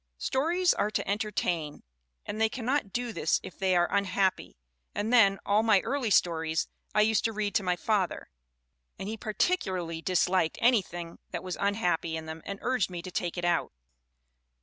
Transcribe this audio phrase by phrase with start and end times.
[0.17, 1.83] "Stories are to entertain,
[2.25, 4.57] and they cannot do this if they are unhappy,
[4.95, 8.31] and then, all my early stories I used to read to my father,
[8.97, 12.41] and he particularly dis CLARA LOUISE BURNHAM 277 liked anything that was unhappy in them
[12.47, 13.71] and urged me to take it out."